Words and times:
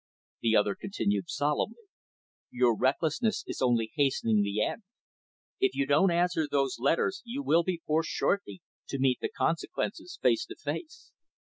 The 0.41 0.55
other 0.55 0.73
continued 0.73 1.29
solemnly, 1.29 1.83
"Your 2.49 2.75
recklessness 2.75 3.43
is 3.45 3.61
only 3.61 3.91
hastening 3.93 4.41
the 4.41 4.63
end. 4.65 4.81
If 5.59 5.75
you 5.75 5.85
don't 5.85 6.09
answer 6.09 6.47
those 6.49 6.79
letters 6.79 7.21
you 7.23 7.43
will 7.43 7.61
be 7.61 7.83
forced, 7.85 8.09
shortly, 8.09 8.63
to 8.87 8.97
meet 8.97 9.19
the 9.21 9.29
consequences 9.29 10.17
face 10.19 10.43
to 10.47 10.55
face." 10.55 11.11